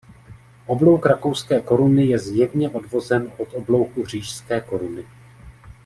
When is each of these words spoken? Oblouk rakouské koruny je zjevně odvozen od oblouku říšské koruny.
Oblouk 0.67 1.05
rakouské 1.05 1.59
koruny 1.61 2.05
je 2.05 2.19
zjevně 2.19 2.69
odvozen 2.69 3.31
od 3.37 3.53
oblouku 3.53 4.05
říšské 4.05 4.61
koruny. 4.61 5.05